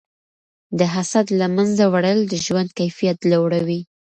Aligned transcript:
د 0.79 0.81
حسد 0.93 1.27
له 1.39 1.47
منځه 1.55 1.83
وړل 1.93 2.19
د 2.27 2.33
ژوند 2.45 2.69
کیفیت 2.79 3.19
لوړوي. 3.31 3.81